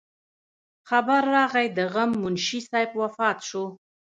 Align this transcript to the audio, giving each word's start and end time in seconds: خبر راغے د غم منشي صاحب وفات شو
خبر 0.89 1.21
راغے 1.33 1.65
د 1.77 1.79
غم 1.93 2.11
منشي 2.21 2.59
صاحب 2.69 2.91
وفات 3.01 3.37
شو 3.49 3.65